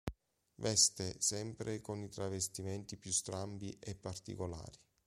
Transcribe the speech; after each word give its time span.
Veste 0.55 1.17
sempre 1.19 1.79
con 1.79 2.01
i 2.01 2.09
travestimenti 2.09 2.97
più 2.97 3.11
strambi 3.11 3.77
e 3.79 3.93
particolari. 3.93 4.79